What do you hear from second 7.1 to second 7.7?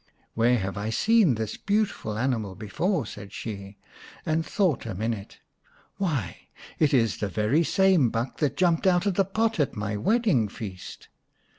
the very